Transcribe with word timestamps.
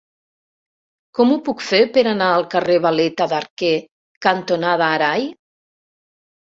Com 1.19 1.33
ho 1.33 1.37
puc 1.49 1.61
fer 1.67 1.81
per 1.99 2.05
anar 2.13 2.31
al 2.39 2.47
carrer 2.55 2.79
Valeta 2.89 3.31
d'Arquer 3.35 3.73
cantonada 4.29 4.93
Arai? 4.99 5.33